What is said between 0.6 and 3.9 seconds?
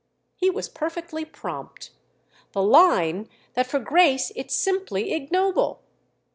perfectly prompt. "The line that for